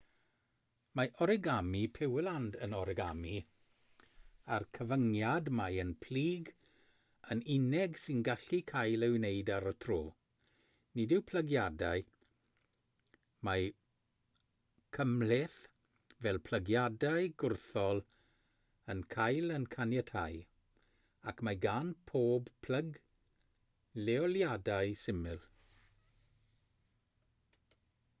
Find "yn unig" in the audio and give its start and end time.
7.35-7.99